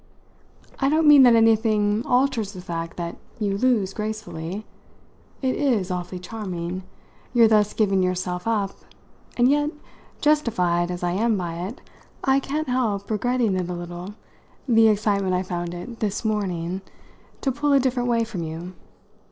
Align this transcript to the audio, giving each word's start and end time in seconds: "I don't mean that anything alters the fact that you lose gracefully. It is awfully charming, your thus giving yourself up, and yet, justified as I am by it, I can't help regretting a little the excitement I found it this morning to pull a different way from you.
"I 0.79 0.89
don't 0.89 1.07
mean 1.07 1.21
that 1.21 1.35
anything 1.35 2.03
alters 2.07 2.53
the 2.53 2.61
fact 2.61 2.97
that 2.97 3.17
you 3.37 3.55
lose 3.55 3.93
gracefully. 3.93 4.65
It 5.43 5.53
is 5.53 5.91
awfully 5.91 6.17
charming, 6.17 6.81
your 7.35 7.47
thus 7.47 7.73
giving 7.75 8.01
yourself 8.01 8.47
up, 8.47 8.71
and 9.37 9.47
yet, 9.47 9.69
justified 10.19 10.89
as 10.89 11.03
I 11.03 11.11
am 11.11 11.37
by 11.37 11.67
it, 11.67 11.81
I 12.23 12.39
can't 12.39 12.67
help 12.67 13.11
regretting 13.11 13.55
a 13.55 13.61
little 13.61 14.15
the 14.67 14.87
excitement 14.87 15.35
I 15.35 15.43
found 15.43 15.75
it 15.75 15.99
this 15.99 16.25
morning 16.25 16.81
to 17.41 17.51
pull 17.51 17.71
a 17.71 17.79
different 17.79 18.09
way 18.09 18.23
from 18.23 18.41
you. 18.41 18.73